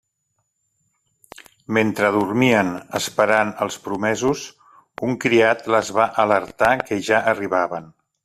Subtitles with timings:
[1.77, 4.47] Mentre dormien esperant els promesos,
[5.09, 7.93] un criat les va alertar que ja arribaven.